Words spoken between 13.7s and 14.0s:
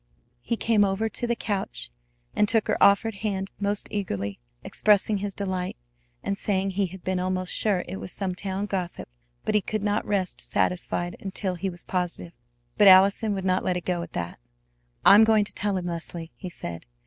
it